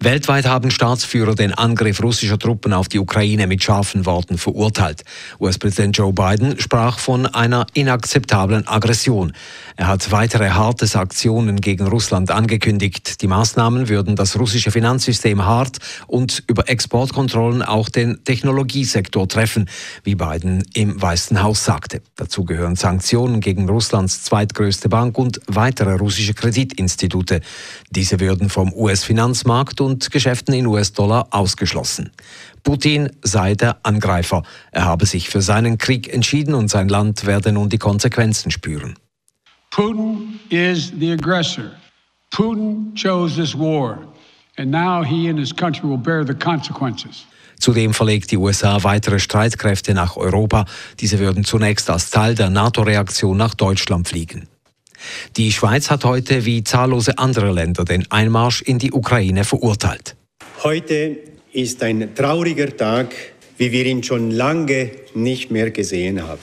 Weltweit 0.00 0.46
haben 0.46 0.70
Staatsführer 0.70 1.34
den 1.34 1.54
Angriff 1.54 2.02
russischer 2.02 2.38
Truppen 2.38 2.72
auf 2.72 2.88
die 2.88 2.98
Ukraine 2.98 3.46
mit 3.46 3.62
scharfen 3.62 4.04
Worten 4.06 4.38
verurteilt. 4.38 5.02
US-Präsident 5.40 5.96
Joe 5.96 6.12
Biden 6.12 6.58
sprach 6.60 6.98
von 6.98 7.26
einer 7.26 7.66
inakzeptablen 7.74 8.66
Aggression. 8.66 9.32
Er 9.76 9.86
hat 9.86 10.10
weitere 10.10 10.50
harte 10.50 10.86
Sanktionen 10.86 11.60
gegen 11.60 11.86
Russland 11.86 12.30
angekündigt. 12.32 13.22
Die 13.22 13.28
Maßnahmen 13.28 13.88
würden 13.88 14.16
das 14.16 14.38
russische 14.38 14.70
Finanzsystem 14.70 15.44
hart 15.44 15.78
und 16.06 16.42
über 16.48 16.68
Exportkontrollen 16.68 17.62
auch 17.62 17.88
den 17.88 18.24
Technologiesektor 18.24 19.28
treffen, 19.28 19.68
wie 20.02 20.16
Biden 20.16 20.64
im 20.74 21.00
Weißen 21.00 21.42
Haus 21.42 21.64
sagte. 21.64 22.02
Dazu 22.16 22.44
gehören 22.44 22.76
Sanktionen 22.76 23.40
gegen 23.40 23.68
Russlands 23.68 24.24
zweitgrößte 24.24 24.88
Bank 24.88 25.16
und 25.18 25.40
weitere 25.46 25.94
russische 25.94 26.34
Kreditinstitute. 26.34 27.40
Diese 27.90 28.20
würden 28.20 28.50
vom 28.50 28.72
US-Finanzmarkt 28.72 29.80
und 29.80 29.93
und 29.94 30.10
Geschäften 30.10 30.54
in 30.54 30.66
US-Dollar 30.66 31.28
ausgeschlossen. 31.30 32.10
Putin 32.64 33.10
sei 33.22 33.54
der 33.54 33.76
Angreifer. 33.84 34.42
Er 34.72 34.86
habe 34.86 35.06
sich 35.06 35.28
für 35.28 35.40
seinen 35.40 35.78
Krieg 35.78 36.12
entschieden 36.12 36.54
und 36.54 36.68
sein 36.68 36.88
Land 36.88 37.26
werde 37.26 37.52
nun 37.52 37.68
die 37.68 37.78
Konsequenzen 37.78 38.50
spüren. 38.50 38.96
Putin 39.70 40.40
is 40.50 40.92
the 40.98 41.12
aggressor. 41.12 41.70
Putin 42.32 42.92
chose 42.96 43.36
this 43.36 43.54
war. 43.56 43.98
And 44.56 44.70
now 44.72 45.04
he 45.04 45.28
and 45.28 45.38
his 45.38 45.54
country 45.54 45.88
will 45.88 45.98
bear 45.98 46.26
the 46.26 46.34
consequences. 46.34 47.24
Zudem 47.60 47.94
verlegt 47.94 48.32
die 48.32 48.36
USA 48.36 48.82
weitere 48.82 49.20
Streitkräfte 49.20 49.94
nach 49.94 50.16
Europa. 50.16 50.64
Diese 50.98 51.20
würden 51.20 51.44
zunächst 51.44 51.88
als 51.88 52.10
Teil 52.10 52.34
der 52.34 52.50
NATO-Reaktion 52.50 53.36
nach 53.36 53.54
Deutschland 53.54 54.08
fliegen. 54.08 54.48
Die 55.36 55.52
Schweiz 55.52 55.90
hat 55.90 56.04
heute 56.04 56.44
wie 56.44 56.64
zahllose 56.64 57.18
andere 57.18 57.52
Länder 57.52 57.84
den 57.84 58.10
Einmarsch 58.10 58.62
in 58.62 58.78
die 58.78 58.92
Ukraine 58.92 59.44
verurteilt. 59.44 60.16
Heute 60.62 61.16
ist 61.52 61.82
ein 61.82 62.14
trauriger 62.14 62.76
Tag, 62.76 63.14
wie 63.58 63.70
wir 63.72 63.86
ihn 63.86 64.02
schon 64.02 64.30
lange 64.30 64.90
nicht 65.14 65.50
mehr 65.50 65.70
gesehen 65.70 66.22
haben. 66.26 66.40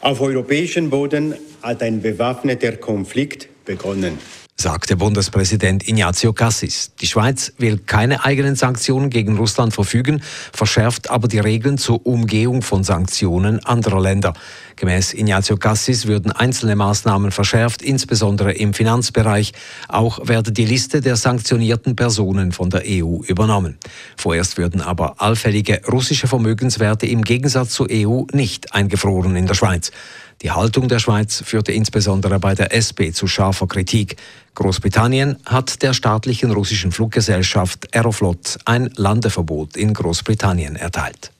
Auf 0.00 0.20
europäischem 0.20 0.90
Boden 0.90 1.34
hat 1.62 1.82
ein 1.82 2.00
bewaffneter 2.02 2.76
Konflikt 2.76 3.48
begonnen 3.64 4.18
sagte 4.64 4.96
Bundespräsident 4.96 5.86
Ignazio 5.86 6.32
Cassis. 6.32 6.92
Die 6.98 7.06
Schweiz 7.06 7.52
will 7.58 7.76
keine 7.76 8.24
eigenen 8.24 8.56
Sanktionen 8.56 9.10
gegen 9.10 9.36
Russland 9.36 9.74
verfügen, 9.74 10.22
verschärft 10.54 11.10
aber 11.10 11.28
die 11.28 11.38
Regeln 11.38 11.76
zur 11.76 12.06
Umgehung 12.06 12.62
von 12.62 12.82
Sanktionen 12.82 13.62
anderer 13.66 14.00
Länder. 14.00 14.32
Gemäß 14.76 15.12
Ignazio 15.12 15.58
Cassis 15.58 16.06
würden 16.06 16.32
einzelne 16.32 16.76
Maßnahmen 16.76 17.30
verschärft, 17.30 17.82
insbesondere 17.82 18.52
im 18.52 18.72
Finanzbereich. 18.72 19.52
Auch 19.88 20.26
werde 20.26 20.50
die 20.50 20.64
Liste 20.64 21.02
der 21.02 21.16
sanktionierten 21.16 21.94
Personen 21.94 22.52
von 22.52 22.70
der 22.70 22.84
EU 22.86 23.18
übernommen. 23.22 23.76
Vorerst 24.16 24.56
würden 24.56 24.80
aber 24.80 25.20
allfällige 25.20 25.82
russische 25.92 26.26
Vermögenswerte 26.26 27.06
im 27.06 27.20
Gegensatz 27.20 27.72
zur 27.74 27.88
EU 27.90 28.22
nicht 28.32 28.74
eingefroren 28.74 29.36
in 29.36 29.46
der 29.46 29.54
Schweiz. 29.54 29.92
Die 30.44 30.52
Haltung 30.52 30.88
der 30.88 30.98
Schweiz 30.98 31.42
führte 31.42 31.72
insbesondere 31.72 32.38
bei 32.38 32.54
der 32.54 32.76
SP 32.76 33.16
zu 33.16 33.26
scharfer 33.26 33.66
Kritik. 33.66 34.16
Großbritannien 34.54 35.38
hat 35.46 35.82
der 35.82 35.94
staatlichen 35.94 36.50
russischen 36.50 36.92
Fluggesellschaft 36.92 37.96
Aeroflot 37.96 38.58
ein 38.66 38.90
Landeverbot 38.94 39.74
in 39.74 39.94
Großbritannien 39.94 40.76
erteilt. 40.76 41.33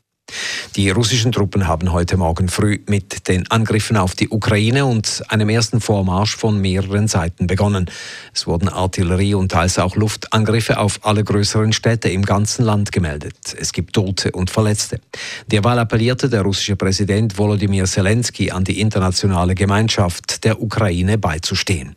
Die 0.77 0.91
russischen 0.91 1.33
Truppen 1.33 1.69
haben 1.69 1.93
heute 1.93 2.17
Morgen 2.17 2.49
früh 2.49 2.81
mit 2.89 3.28
den 3.28 3.49
Angriffen 3.50 3.97
auf 3.97 4.15
die 4.15 4.28
Ukraine 4.28 4.87
und 4.87 5.22
einem 5.28 5.49
ersten 5.49 5.81
Vormarsch 5.81 6.37
von 6.37 6.61
mehreren 6.61 7.06
Seiten 7.06 7.47
begonnen. 7.47 7.91
Es 8.34 8.47
wurden 8.47 8.69
Artillerie 8.69 9.34
und 9.34 9.53
teils 9.53 9.78
auch 9.78 9.97
Luftangriffe 9.97 10.78
auf 10.78 10.99
alle 11.03 11.23
größeren 11.23 11.73
Städte 11.73 12.09
im 12.09 12.23
ganzen 12.23 12.65
Land 12.65 12.91
gemeldet. 12.91 13.55
Es 13.59 13.73
gibt 13.73 13.93
Tote 13.94 14.33
und 14.33 14.50
Verletzte. 14.50 15.00
Derweil 15.47 15.78
appellierte 15.78 16.28
der 16.28 16.43
russische 16.43 16.77
Präsident 16.77 17.39
Volodymyr 17.39 17.84
Zelensky 17.84 18.50
an 18.50 18.65
die 18.65 18.81
internationale 18.81 19.55
Gemeinschaft 19.55 20.44
der 20.44 20.61
Ukraine 20.61 21.19
beizustehen. 21.19 21.94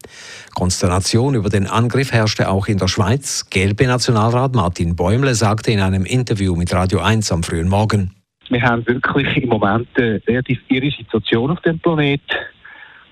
Konsternation 0.54 1.36
über 1.36 1.50
den 1.50 1.68
Angriff 1.68 2.12
herrschte 2.12 2.50
auch 2.50 2.68
in 2.68 2.78
der 2.78 2.88
Schweiz. 2.88 3.46
Gelbe 3.50 3.88
Nationalrat 3.88 4.56
Martin 4.56 4.96
Bäumle 4.96 5.36
sagte 5.36 5.72
in 5.72 5.80
einem 5.80 6.06
Interview 6.06 6.56
mit 6.56 6.74
Radio 6.74 7.00
1 7.00 7.32
am 7.32 7.44
frühen 7.44 7.68
Morgen, 7.68 8.14
wir 8.50 8.62
haben 8.62 8.88
wirklich 8.88 9.38
im 9.38 9.50
Moment 9.50 9.88
eine 9.98 10.22
relativ 10.28 10.60
irre 10.70 10.92
Situation 10.92 11.52
auf 11.52 11.62
dem 11.62 11.80
Planeten, 11.80 12.24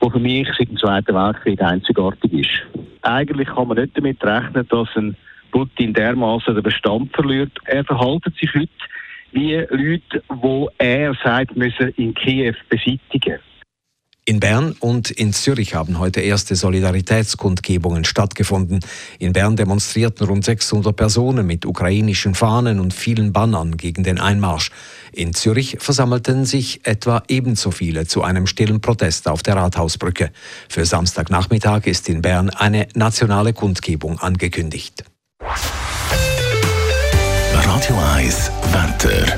die 0.01 0.09
für 0.09 0.19
mich 0.19 0.47
seit 0.57 0.69
dem 0.69 0.77
Zweiten 0.77 1.15
Weltkrieg 1.15 1.61
einzigartig 1.61 2.33
ist. 2.33 2.83
Eigentlich 3.01 3.47
kann 3.47 3.67
man 3.67 3.77
nicht 3.77 3.97
damit 3.97 4.23
rechnen, 4.23 4.67
dass 4.67 4.87
ein 4.95 5.15
Putin 5.51 5.93
dermaßen 5.93 6.53
den 6.53 6.63
Bestand 6.63 7.13
verliert. 7.13 7.51
Er 7.65 7.83
verhält 7.83 8.23
sich 8.39 8.53
heute 8.53 8.69
wie 9.31 9.55
Leute, 9.55 10.23
die 10.31 10.67
er 10.77 11.13
sagt, 11.23 11.55
müssen 11.55 11.89
in 11.97 12.13
Kiew 12.13 12.55
beseitigen. 12.69 13.39
In 14.27 14.39
Bern 14.39 14.75
und 14.79 15.11
in 15.11 15.33
Zürich 15.33 15.75
haben 15.75 15.99
heute 15.99 16.19
erste 16.19 16.55
Solidaritätskundgebungen 16.55 18.05
stattgefunden. 18.05 18.79
In 19.19 19.33
Bern 19.33 19.55
demonstrierten 19.55 20.25
rund 20.25 20.43
600 20.43 20.95
Personen 20.95 21.45
mit 21.45 21.63
ukrainischen 21.63 22.33
Fahnen 22.33 22.79
und 22.79 22.91
vielen 22.91 23.33
Bannern 23.33 23.77
gegen 23.77 24.03
den 24.03 24.19
Einmarsch. 24.19 24.71
In 25.11 25.35
Zürich 25.35 25.77
versammelten 25.79 26.45
sich 26.45 26.87
etwa 26.87 27.21
ebenso 27.27 27.69
viele 27.69 28.07
zu 28.07 28.23
einem 28.23 28.47
stillen 28.47 28.81
Protest 28.81 29.27
auf 29.27 29.43
der 29.43 29.57
Rathausbrücke. 29.57 30.31
Für 30.69 30.85
Samstagnachmittag 30.85 31.85
ist 31.85 32.09
in 32.09 32.23
Bern 32.23 32.49
eine 32.49 32.87
nationale 32.95 33.53
Kundgebung 33.53 34.17
angekündigt. 34.17 35.03
Radio 37.53 37.95
1 38.15 38.51
Wetter 38.71 39.37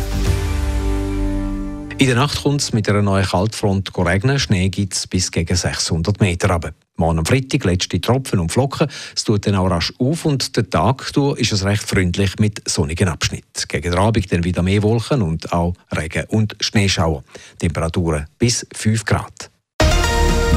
in 1.99 2.07
der 2.07 2.15
Nacht 2.15 2.43
kommt 2.43 2.61
es 2.61 2.73
mit 2.73 2.87
einer 2.89 3.01
neuen 3.01 3.25
Kaltfront 3.25 3.91
regnen. 3.97 4.39
Schnee 4.39 4.69
gibt 4.69 4.93
es 4.93 5.07
bis 5.07 5.31
gegen 5.31 5.55
600 5.55 6.19
Meter 6.19 6.49
runter. 6.49 6.71
Morgen 6.95 7.19
am 7.19 7.25
Freitag 7.25 7.63
letzte 7.63 7.99
Tropfen 7.99 8.39
und 8.39 8.51
Flocken. 8.51 8.87
Es 9.15 9.23
tut 9.23 9.47
dann 9.47 9.55
auch 9.55 9.69
rasch 9.69 9.93
auf 9.97 10.25
und 10.25 10.55
der 10.55 10.69
Tag 10.69 11.11
ist 11.37 11.51
es 11.51 11.65
recht 11.65 11.83
freundlich 11.83 12.37
mit 12.39 12.67
sonnigen 12.69 13.07
Abschnitt. 13.07 13.67
Gegen 13.67 13.91
den 13.91 13.99
Abend 13.99 14.31
dann 14.31 14.43
wieder 14.43 14.61
mehr 14.61 14.83
Wolken 14.83 15.21
und 15.21 15.51
auch 15.53 15.73
Regen 15.95 16.25
und 16.29 16.55
Schneeschauer. 16.59 17.23
Temperaturen 17.59 18.25
bis 18.37 18.65
5 18.73 19.05
Grad. 19.05 19.49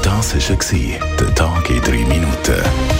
Das 0.03 0.35
war 0.35 1.17
der 1.19 1.35
Tag 1.35 1.71
in 1.71 1.81
3 1.83 1.91
Minuten. 2.07 3.00